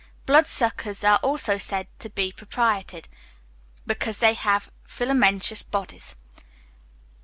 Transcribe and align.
Blood 0.25 0.47
suckers 0.47 1.03
are 1.03 1.17
also 1.17 1.59
said 1.59 1.87
to 1.99 2.09
be 2.09 2.31
propitiated, 2.31 3.07
because 3.85 4.17
they 4.17 4.33
have 4.33 4.71
filamentous 4.83 5.61
bodies. 5.61 6.15